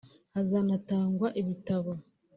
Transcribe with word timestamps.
Hazanatangwa 0.35 1.27
ibitabo 1.41 1.91